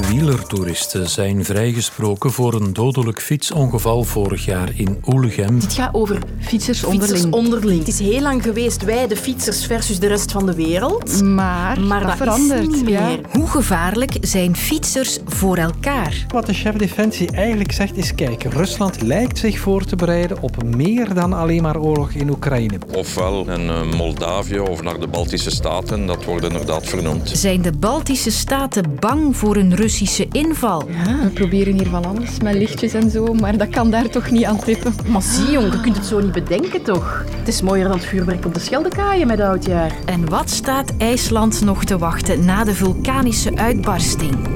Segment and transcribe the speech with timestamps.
[0.00, 5.60] wielertoeristen zijn vrijgesproken voor een dodelijk fietsongeval vorig jaar in Oelegem.
[5.60, 7.10] Het gaat over Fietsers onderling.
[7.10, 7.78] fietsers onderling.
[7.78, 11.22] Het is heel lang geweest wij, de fietsers, versus de rest van de wereld.
[11.22, 12.60] Maar, Maar dat, dat verandert.
[12.60, 13.06] is niet ja.
[13.06, 13.20] meer.
[13.30, 16.26] Hoe gevaarlijk zijn fietsers voor elkaar?
[16.28, 20.62] Wat de chef Defensie eigenlijk zegt is: kijk, Rusland lijkt zich voor te bereiden op
[20.62, 22.78] meer dan alleen maar oorlog in Oekraïne.
[22.94, 27.30] Ofwel in eh, Moldavië of naar de Baltische Staten, dat wordt inderdaad vernoemd.
[27.34, 30.84] Zijn de Baltische staten bang voor een Russische inval?
[31.22, 34.44] We proberen hier van alles met lichtjes en zo, maar dat kan daar toch niet
[34.44, 34.94] aan tippen.
[35.08, 37.24] Maar zie jong, je kunt het zo niet bedenken toch?
[37.36, 39.92] Het is mooier dan het vuurwerk op de Scheldekaaien met oudjaar.
[40.04, 44.48] En wat staat IJsland nog te wachten na de vulkanische uitbarsting?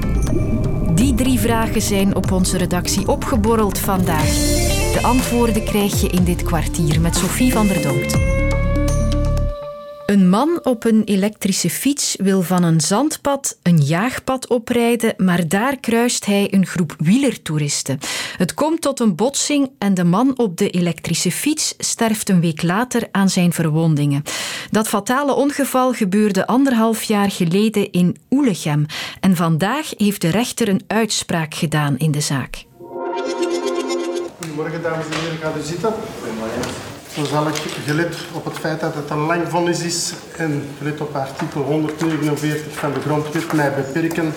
[0.93, 4.33] Die drie vragen zijn op onze redactie opgeborreld vandaag.
[4.93, 8.36] De antwoorden krijg je in dit kwartier met Sophie van der Donkt.
[10.07, 15.77] Een man op een elektrische fiets wil van een zandpad een jaagpad oprijden, maar daar
[15.77, 17.99] kruist hij een groep wielertoeristen.
[18.37, 22.63] Het komt tot een botsing en de man op de elektrische fiets sterft een week
[22.63, 24.23] later aan zijn verwondingen.
[24.71, 28.85] Dat fatale ongeval gebeurde anderhalf jaar geleden in Oelegem
[29.19, 32.65] en vandaag heeft de rechter een uitspraak gedaan in de zaak.
[34.39, 35.93] Goedemorgen dames en heren, gaat u zitten.
[37.17, 41.01] Zo zal ik, gelet op het feit dat het een lang vonnis is en gelet
[41.01, 44.33] op artikel 149 van de grondwet mij beperken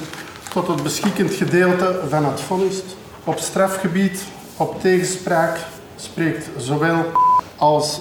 [0.53, 2.83] tot het beschikkend gedeelte van het vonnis.
[3.25, 4.23] Op strafgebied,
[4.57, 5.59] op tegenspraak
[5.97, 7.13] spreekt zowel
[7.57, 8.01] als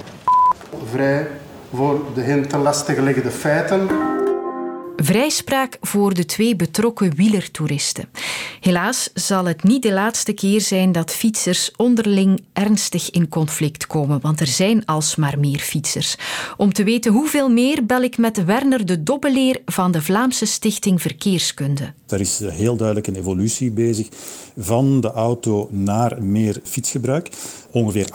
[0.92, 1.28] vrij
[1.74, 3.88] voor de hen ten laste gelegde feiten.
[4.96, 8.10] Vrijspraak voor de twee betrokken wielertoeristen.
[8.60, 14.22] Helaas zal het niet de laatste keer zijn dat fietsers onderling ernstig in conflict komen,
[14.22, 16.16] want er zijn alsmaar meer fietsers.
[16.58, 21.02] Om te weten hoeveel meer bel ik met Werner de Dobbeleer van de Vlaamse Stichting
[21.02, 21.94] Verkeerskunde.
[22.08, 24.08] Er is heel duidelijk een evolutie bezig
[24.58, 27.30] van de auto naar meer fietsgebruik.
[27.72, 28.08] Ongeveer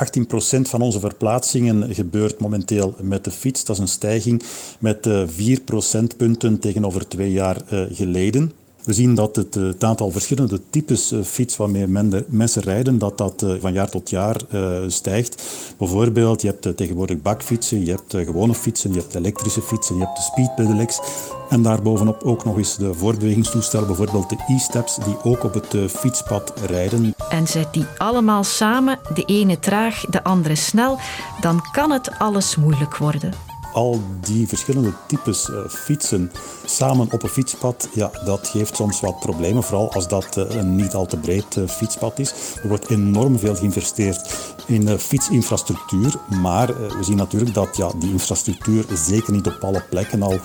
[0.59, 3.65] 18% van onze verplaatsingen gebeurt momenteel met de fiets.
[3.65, 4.43] Dat is een stijging
[4.79, 8.53] met eh, 4 procentpunten tegenover twee jaar eh, geleden.
[8.85, 13.19] We zien dat het, eh, aantal verschillende types eh, fiets waarmee men- mensen rijden, dat
[13.19, 14.41] dat eh, van jaar tot jaar
[14.87, 15.43] stijgt.
[15.79, 20.17] Bijvoorbeeld, je hebt tegenwoordig bakfietsen, je hebt gewone fietsen, je hebt elektrische fietsen, je hebt
[20.17, 21.01] de speed pedelecs.
[21.49, 26.53] En daarbovenop ook nog eens de voortbewegingstoestellen, bijvoorbeeld de e-steps, die ook op het fietspad
[26.67, 27.15] rijden.
[27.29, 30.99] En zet die allemaal samen, de ene traag, de andere snel,
[31.41, 33.54] dan kan het alles moeilijk worden.
[33.75, 36.33] Al die verschillende types eh, fietsen
[36.65, 39.63] samen op een fietspad, ja, dat geeft soms wat problemen.
[39.63, 42.35] Vooral als dat eh, een niet al te breed eh, fietspad is.
[42.63, 44.35] Er wordt enorm veel geïnvesteerd
[44.67, 46.15] in fietsinfrastructuur.
[46.41, 50.39] Maar we zien natuurlijk dat ja, die infrastructuur zeker niet op alle plekken al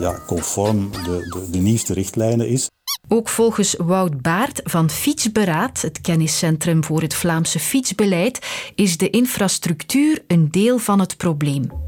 [0.00, 2.68] ja, conform de, de, de nieuwste richtlijnen is.
[3.08, 10.24] Ook volgens Wout Baert van Fietsberaad, het kenniscentrum voor het Vlaamse fietsbeleid, is de infrastructuur
[10.26, 11.87] een deel van het probleem.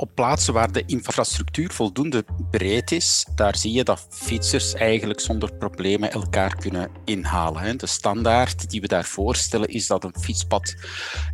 [0.00, 5.52] Op plaatsen waar de infrastructuur voldoende breed is, daar zie je dat fietsers eigenlijk zonder
[5.52, 7.78] problemen elkaar kunnen inhalen.
[7.78, 10.74] De standaard die we daar voorstellen is dat een fietspad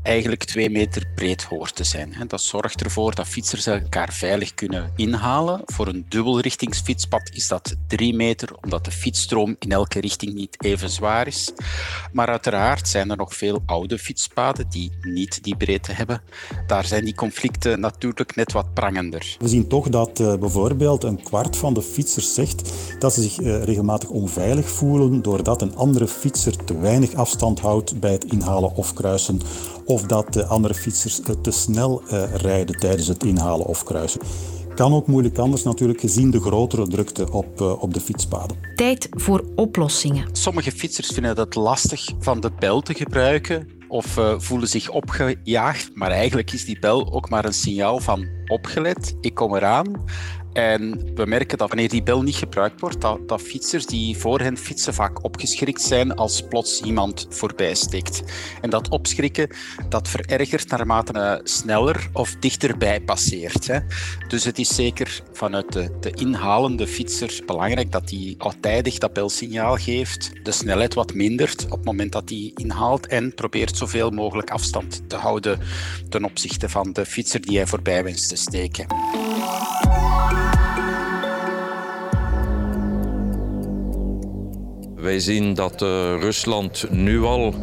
[0.02, 2.14] eigenlijk twee meter breed hoort te zijn.
[2.26, 5.62] Dat zorgt ervoor dat fietsers elkaar veilig kunnen inhalen.
[5.64, 10.90] Voor een dubbelrichtingsfietspad is dat drie meter, omdat de fietsstroom in elke richting niet even
[10.90, 11.52] zwaar is.
[12.12, 16.22] Maar uiteraard zijn er nog veel oude fietspaden die niet die breedte hebben.
[16.66, 19.36] Daar zijn die conflicten natuurlijk net wat prangender.
[19.38, 23.40] We zien toch dat eh, bijvoorbeeld een kwart van de fietsers zegt dat ze zich
[23.40, 28.74] eh, regelmatig onveilig voelen doordat een andere fietser te weinig afstand houdt bij het inhalen
[28.74, 29.40] of kruisen.
[29.84, 34.20] Of dat de andere fietsers eh, te snel eh, rijden tijdens het inhalen of kruisen.
[34.74, 38.56] Kan ook moeilijk anders natuurlijk gezien de grotere drukte op, eh, op de fietspaden.
[38.74, 40.28] Tijd voor oplossingen.
[40.32, 45.90] Sommige fietsers vinden het lastig van de bel te gebruiken of eh, voelen zich opgejaagd,
[45.94, 50.04] maar eigenlijk is die bel ook maar een signaal van opgelet, ik kom eraan.
[50.56, 54.40] En we merken dat wanneer die bel niet gebruikt wordt, dat, dat fietsers die voor
[54.40, 58.22] hen fietsen vaak opgeschrikt zijn als plots iemand voorbij steekt.
[58.60, 59.48] En dat opschrikken,
[59.88, 63.66] dat verergert naarmate uh, sneller of dichterbij passeert.
[63.66, 63.78] Hè.
[64.28, 69.12] Dus het is zeker vanuit de, de inhalende fietser belangrijk dat hij al tijdig dat
[69.12, 74.10] belsignaal geeft, de snelheid wat mindert op het moment dat hij inhaalt en probeert zoveel
[74.10, 75.58] mogelijk afstand te houden
[76.08, 78.86] ten opzichte van de fietser die hij voorbij wenst te steken.
[85.06, 85.88] Wij zien dat uh,
[86.20, 87.54] Rusland nu al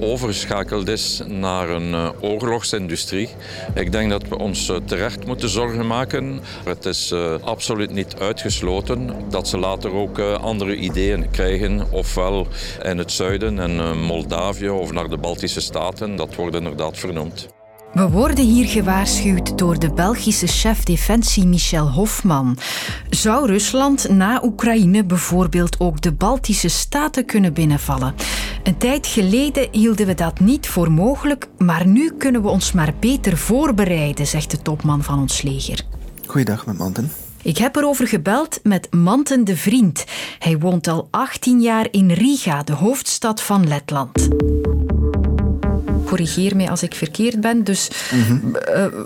[0.00, 3.28] overschakeld is naar een uh, oorlogsindustrie.
[3.74, 6.40] Ik denk dat we ons uh, terecht moeten zorgen maken.
[6.64, 12.46] Het is absoluut niet uitgesloten dat ze later ook andere ideeën krijgen, ofwel
[12.82, 16.16] in het zuiden en Moldavië of naar de Baltische Staten.
[16.16, 17.51] Dat wordt inderdaad vernoemd.
[17.92, 22.58] We worden hier gewaarschuwd door de Belgische chef defensie Michel Hofman.
[23.10, 28.14] Zou Rusland na Oekraïne bijvoorbeeld ook de Baltische staten kunnen binnenvallen?
[28.62, 32.94] Een tijd geleden hielden we dat niet voor mogelijk, maar nu kunnen we ons maar
[33.00, 35.80] beter voorbereiden, zegt de topman van ons leger.
[36.26, 37.12] Goeiedag, met Manten.
[37.42, 40.04] Ik heb erover gebeld met Manten de Vriend.
[40.38, 44.28] Hij woont al 18 jaar in Riga, de hoofdstad van Letland
[46.12, 47.64] corrigeer mij als ik verkeerd ben.
[47.64, 48.40] Dus mm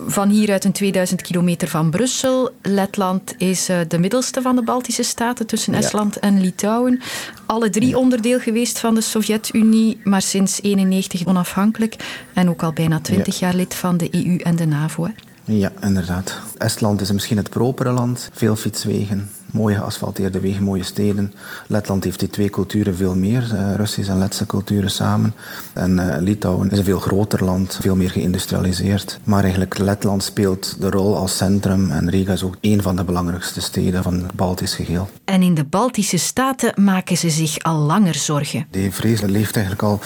[0.07, 2.51] van hieruit een 2000 kilometer van Brussel.
[2.63, 7.01] Letland is uh, de middelste van de Baltische staten tussen Estland en Litouwen.
[7.47, 11.97] Alle drie onderdeel geweest van de Sovjet-Unie, maar sinds 1991 onafhankelijk.
[12.35, 15.05] En ook al bijna 20 jaar lid van de EU en de NAVO.
[15.05, 15.11] Hè?
[15.45, 16.41] Ja, inderdaad.
[16.59, 18.31] Estland is misschien het propere land.
[18.33, 21.33] Veel fietswegen, mooie geasfalteerde wegen, mooie steden.
[21.67, 25.35] Letland heeft die twee culturen veel meer, uh, Russische en Letse culturen samen.
[25.73, 29.19] En uh, Litouwen is een veel groter land, veel meer geïndustrialiseerd.
[29.25, 33.05] Maar eigenlijk Letland speelt de rol als centrum en Riga is ook een van de
[33.05, 35.09] belangrijkste steden van het Baltisch geheel.
[35.25, 38.67] En in de Baltische staten maken ze zich al langer zorgen.
[38.71, 40.01] Die vrees leeft eigenlijk al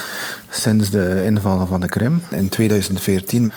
[0.51, 3.53] sinds de inval van de Krim in 2014.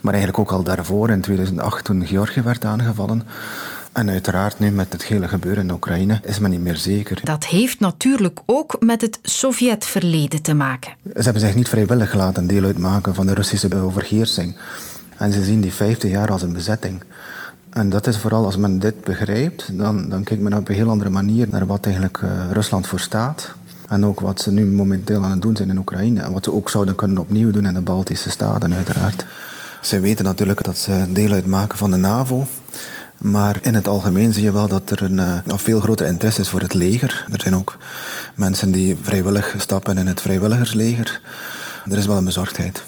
[0.00, 3.22] Maar eigenlijk ook al daarvoor, in 2008, toen Georgië werd aangevallen.
[3.92, 7.20] En uiteraard nu met het hele gebeuren in Oekraïne is men niet meer zeker.
[7.24, 10.92] Dat heeft natuurlijk ook met het Sovjetverleden te maken.
[11.04, 14.56] Ze hebben zich niet vrijwillig laten deel uitmaken van de Russische overheersing.
[15.16, 17.02] En ze zien die 50 jaar als een bezetting.
[17.70, 20.88] En dat is vooral als men dit begrijpt, dan, dan kijkt men op een heel
[20.88, 23.54] andere manier naar wat eigenlijk uh, Rusland voor staat.
[23.88, 26.22] En ook wat ze nu momenteel aan het doen zijn in Oekraïne.
[26.22, 29.26] En wat ze ook zouden kunnen opnieuw doen in de Baltische Staten, uiteraard.
[29.80, 32.46] Ze weten natuurlijk dat ze deel uitmaken van de NAVO.
[33.20, 36.48] Maar in het algemeen zie je wel dat er een, uh, veel groter interesse is
[36.48, 37.26] voor het leger.
[37.32, 37.76] Er zijn ook
[38.34, 41.20] mensen die vrijwillig stappen in het vrijwilligersleger.
[41.90, 42.84] Er is wel een bezorgdheid.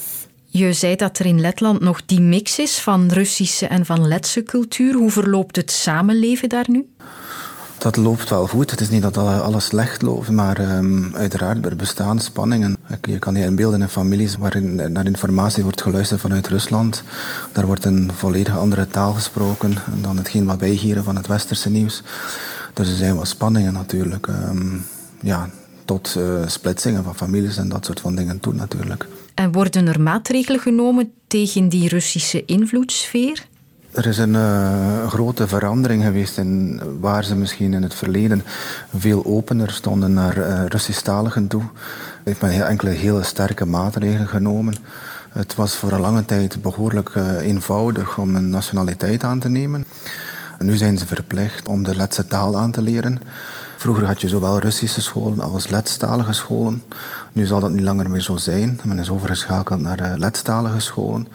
[0.46, 4.42] Je zei dat er in Letland nog die mix is van Russische en van Letse
[4.42, 4.94] cultuur.
[4.94, 6.86] Hoe verloopt het samenleven daar nu?
[7.82, 8.70] Dat loopt wel goed.
[8.70, 12.76] Het is niet dat alles slecht loopt, maar um, uiteraard er bestaan spanningen.
[13.02, 17.02] Je kan je inbeelden in families waarin naar informatie wordt geluisterd vanuit Rusland.
[17.52, 21.70] Daar wordt een volledig andere taal gesproken dan hetgeen wat wij hier van het westerse
[21.70, 22.02] nieuws.
[22.74, 24.26] Dus er zijn wat spanningen natuurlijk.
[24.26, 24.84] Um,
[25.20, 25.50] ja,
[25.84, 29.06] tot uh, splitsingen van families en dat soort van dingen toe natuurlijk.
[29.34, 33.50] En worden er maatregelen genomen tegen die Russische invloedssfeer?
[33.92, 38.42] Er is een uh, grote verandering geweest in waar ze misschien in het verleden
[38.96, 41.62] veel opener stonden naar uh, Russisch-taligen toe.
[42.24, 44.74] Heeft enkele hele sterke maatregelen genomen.
[45.32, 49.84] Het was voor een lange tijd behoorlijk uh, eenvoudig om een nationaliteit aan te nemen.
[50.58, 53.20] En nu zijn ze verplicht om de Letse taal aan te leren.
[53.76, 56.82] Vroeger had je zowel Russische scholen als Letstalige scholen.
[57.32, 58.80] Nu zal dat niet langer meer zo zijn.
[58.84, 61.28] Men is overgeschakeld naar Letstalige scholen.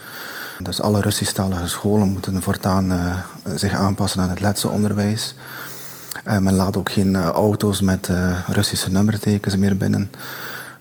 [0.59, 3.17] Dus alle Russisch-talige scholen moeten voortaan uh,
[3.55, 5.35] zich aanpassen aan het Letse onderwijs.
[6.27, 8.09] Uh, men laat ook geen uh, auto's met
[8.47, 10.11] Russische nummertekens meer binnen.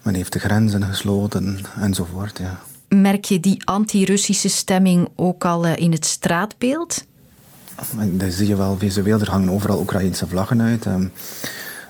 [0.03, 2.39] Men heeft de grenzen gesloten enzovoort.
[2.39, 2.59] Ja.
[2.89, 7.05] Merk je die anti-Russische stemming ook al in het straatbeeld?
[8.03, 9.21] Dat zie je wel visueel.
[9.21, 10.87] Er hangen overal Oekraïnse vlaggen uit.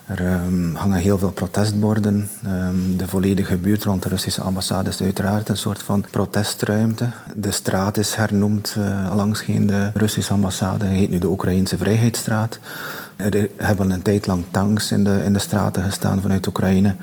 [0.06, 2.28] Ehm, er um, hangen heel veel protestborden.
[2.46, 7.10] Um, de volledige buurt rond de Russische ambassade is uiteraard een soort van protestruimte.
[7.34, 10.84] De straat is hernoemd uh, langs de Russische ambassade.
[10.84, 12.58] Het heet nu de Oekraïnse Vrijheidsstraat.
[13.16, 16.94] Er hebben een tijd lang tanks in de, in de straten gestaan vanuit Oekraïne.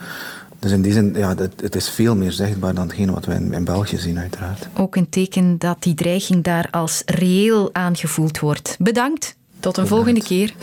[0.59, 3.33] Dus in die zin, ja, het, het is veel meer zichtbaar dan hetgene wat we
[3.33, 4.67] in, in, België zien, uiteraard.
[4.73, 8.75] Ook een teken dat die dreiging daar als reëel aangevoeld wordt.
[8.79, 9.35] Bedankt.
[9.59, 10.53] Tot een volgende keer.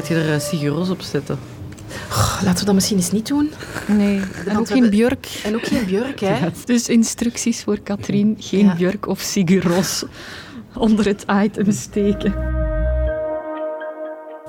[0.00, 1.38] Gaat je er uh, Siguros op zetten?
[2.10, 3.50] Oh, laten we dat misschien eens niet doen.
[3.86, 5.40] Nee, en ook geen björk.
[5.44, 6.38] En ook geen björk, hè?
[6.38, 8.74] Ja, dus instructies voor Katrien, geen ja.
[8.74, 10.04] björk of Siguros
[10.74, 12.34] onder het item steken.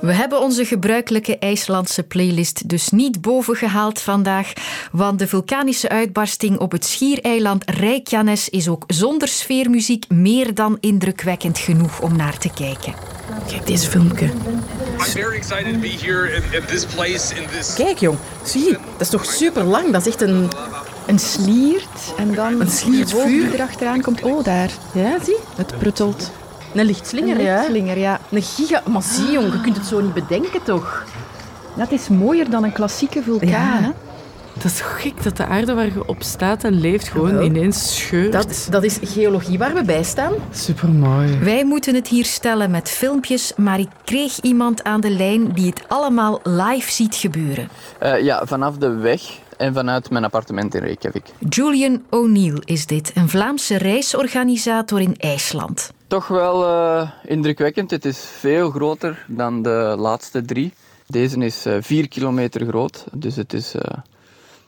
[0.01, 4.53] We hebben onze gebruikelijke IJslandse playlist dus niet bovengehaald vandaag,
[4.91, 11.57] want de vulkanische uitbarsting op het schiereiland Reykjanes is ook zonder sfeermuziek meer dan indrukwekkend
[11.57, 12.93] genoeg om naar te kijken.
[13.47, 14.29] Kijk deze filmpje.
[17.75, 19.91] Kijk jong, zie, dat is toch super lang.
[19.91, 20.49] Dat is echt een...
[21.05, 24.21] Een sliert en dan een sliert vuur erachteraan komt.
[24.21, 24.69] Oh, daar.
[24.93, 25.37] Ja, zie.
[25.55, 26.31] Het pruttelt.
[26.73, 28.19] Een lichtslinger, Een lichtslinger, ja.
[28.29, 28.83] Een giga...
[28.91, 31.05] Maar zie, jong, je kunt het zo niet bedenken, toch?
[31.75, 33.83] Dat is mooier dan een klassieke vulkaan.
[33.83, 33.89] Hè?
[34.53, 38.31] Dat is gek dat de aarde waar je op staat en leeft gewoon ineens scheurt.
[38.31, 40.33] Dat, dat is geologie waar we bij staan.
[40.51, 41.39] Supermooi.
[41.39, 45.69] Wij moeten het hier stellen met filmpjes, maar ik kreeg iemand aan de lijn die
[45.69, 47.69] het allemaal live ziet gebeuren.
[47.97, 49.21] Eh, ja, vanaf de weg
[49.57, 51.25] en vanuit mijn appartement in Reykjavik.
[51.49, 55.91] Julian O'Neill is dit, een Vlaamse reisorganisator in IJsland.
[56.07, 57.91] Toch wel eh, indrukwekkend.
[57.91, 60.73] Het is veel groter dan de laatste drie.
[61.07, 63.97] Deze is eh 4 kilometer groot, dus het is eh,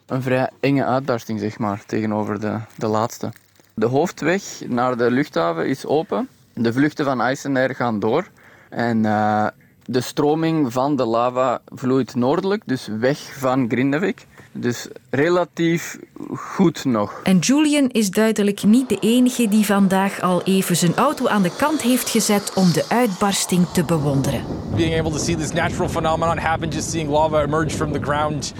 [0.05, 3.31] een vrij enge uitbarsting, zeg maar, tegenover de, de laatste.
[3.73, 6.27] De hoofdweg naar de luchthaven is open.
[6.53, 8.27] De vluchten van IJsenair gaan door.
[8.69, 9.47] En eh,
[9.85, 14.25] de stroming van de lava vloeit noordelijk, dus weg van Grindavik.
[14.51, 15.97] Dus relatief
[16.35, 17.19] goed nog.
[17.23, 21.55] En Julian is duidelijk niet de enige die vandaag al even zijn auto aan de
[21.57, 24.41] kant heeft gezet om de uitbarsting te bewonderen.
[24.75, 28.53] being able to see this natural phenomenon happen, just seeing lava emerge from the ground.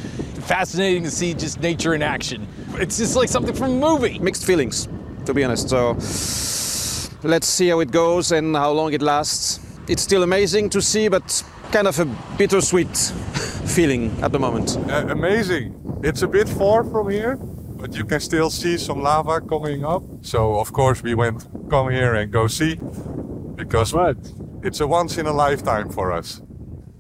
[0.45, 2.47] Fascinating to see just nature in action.
[2.75, 4.19] It's just like something from a movie.
[4.19, 4.89] mixed feelings,
[5.25, 5.69] to be honest.
[5.69, 5.93] So
[7.27, 9.59] let's see how it goes and how long it lasts.
[9.87, 12.05] It's still amazing to see, but kind of a
[12.37, 12.95] bittersweet
[13.75, 14.77] feeling at the moment.
[14.89, 15.79] Uh, amazing.
[16.03, 20.03] It's a bit far from here, but you can still see some lava coming up.
[20.21, 22.79] So of course we went come here and go see
[23.55, 23.93] because
[24.61, 26.41] it's a once in a lifetime for us.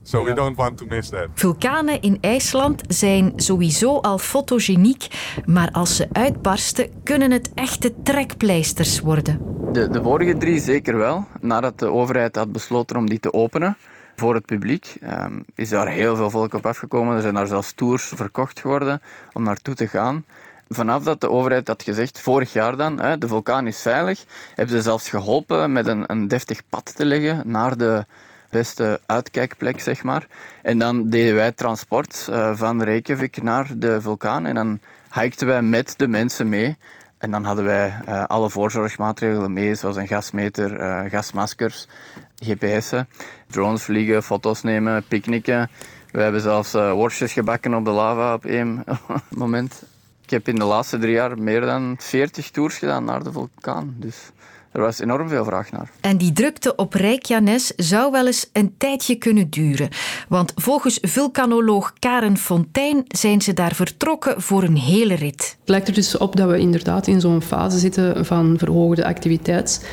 [0.03, 1.27] So we don't want to miss that.
[1.33, 5.07] Vulkanen in IJsland zijn sowieso al fotogeniek,
[5.45, 9.39] maar als ze uitbarsten kunnen het echte trekpleisters worden.
[9.71, 11.25] De, de vorige drie zeker wel.
[11.41, 13.77] Nadat de overheid had besloten om die te openen
[14.15, 17.15] voor het publiek, ehm, is daar heel veel volk op afgekomen.
[17.15, 19.01] Er zijn daar zelfs tours verkocht geworden
[19.33, 20.25] om naartoe te gaan.
[20.69, 24.75] Vanaf dat de overheid had gezegd, vorig jaar dan, hè, de vulkaan is veilig, hebben
[24.75, 28.05] ze zelfs geholpen met een, een deftig pad te leggen naar de
[28.53, 30.27] beste uitkijkplek, zeg maar.
[30.61, 34.79] En dan deden wij transport eh, van Reykjavik naar de vulkaan en dan
[35.13, 36.77] hikten wij met de mensen mee.
[37.17, 41.87] En dan hadden wij eh, alle voorzorgsmaatregelen mee, zoals een gasmeter, eh, gasmaskers,
[42.35, 43.07] GPS'en,
[43.47, 45.69] drones vliegen, foto's nemen, picknicken.
[46.11, 48.83] We hebben zelfs worstjes gebakken op de lava op één
[49.43, 49.83] moment.
[50.23, 53.95] Ik heb in de laatste drie jaar meer dan 40 tours gedaan naar de vulkaan.
[53.97, 54.31] Dus
[54.73, 55.89] er was enorm veel vraag naar.
[56.01, 59.89] En die drukte op Reykjanes zou wel eens een tijdje kunnen duren.
[60.27, 65.57] Want volgens vulkanoloog Karen Fontijn zijn ze daar vertrokken voor een hele rit.
[65.59, 69.85] Het lijkt er dus op dat we inderdaad in zo'n fase zitten van verhoogde activiteit.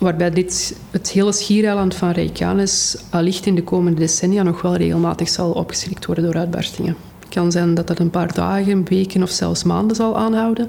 [0.00, 5.28] Waarbij dit, het hele schiereiland van Reykjanes allicht in de komende decennia nog wel regelmatig
[5.28, 6.96] zal opgeschrikt worden door uitbarstingen.
[7.34, 10.68] Kan zijn dat dat een paar dagen, weken of zelfs maanden zal aanhouden.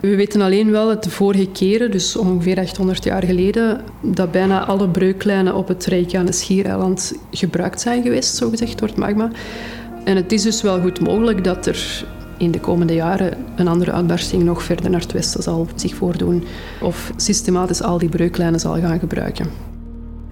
[0.00, 4.64] We weten alleen wel dat de vorige keren, dus ongeveer 800 jaar geleden, dat bijna
[4.64, 9.30] alle breuklijnen op het Reykjanes schiereiland gebruikt zijn geweest, zogezegd, door het magma.
[10.04, 12.04] En het is dus wel goed mogelijk dat er
[12.38, 16.44] in de komende jaren een andere uitbarsting nog verder naar het westen zal zich voordoen.
[16.80, 19.46] Of systematisch al die breuklijnen zal gaan gebruiken.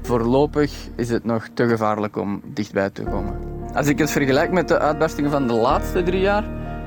[0.02, 3.57] Voorlopig is het nog te gevaarlijk om dichtbij te komen.
[3.74, 6.44] Als ik het vergelijk met de uitbarstingen van de laatste drie jaar,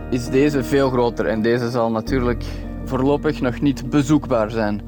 [0.09, 1.25] is deze veel groter.
[1.25, 2.43] En deze zal natuurlijk
[2.85, 4.81] voorlopig nog niet bezoekbaar zijn.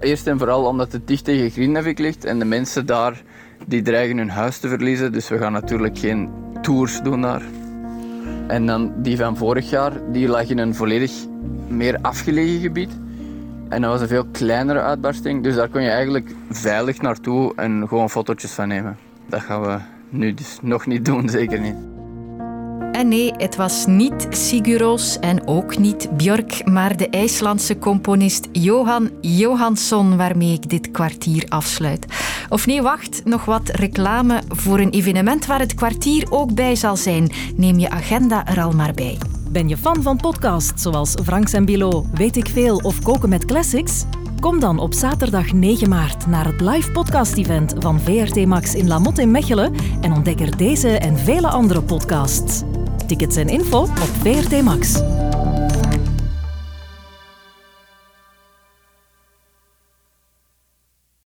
[0.00, 3.22] Eerst en vooral omdat het dicht tegen Grindavik ligt en de mensen daar
[3.66, 5.12] die dreigen hun huis te verliezen.
[5.12, 6.30] Dus we gaan natuurlijk geen
[6.62, 7.42] tours doen daar.
[8.46, 11.12] En dan die van vorig jaar, die lag in een volledig
[11.68, 12.90] meer afgelegen gebied.
[13.68, 17.88] En dat was een veel kleinere uitbarsting, dus daar kon je eigenlijk veilig naartoe en
[17.88, 18.96] gewoon fotootjes van nemen.
[19.28, 21.74] Dat gaan we nu dus nog niet doen, zeker niet.
[22.92, 29.10] En nee, het was niet Siguros en ook niet Björk, maar de IJslandse componist Johan
[29.20, 32.06] Johansson waarmee ik dit kwartier afsluit.
[32.48, 36.96] Of nee, wacht, nog wat reclame voor een evenement waar het kwartier ook bij zal
[36.96, 37.30] zijn.
[37.56, 39.18] Neem je agenda er al maar bij.
[39.50, 43.44] Ben je fan van podcasts zoals Franks en Bilo, Weet ik Veel of Koken met
[43.44, 44.04] Classics?
[44.46, 49.22] Kom dan op zaterdag 9 maart naar het live podcast-event van VRT Max in Lamotte
[49.22, 52.62] in Mechelen en ontdek er deze en vele andere podcasts.
[53.06, 55.02] Tickets en info op VRT Max.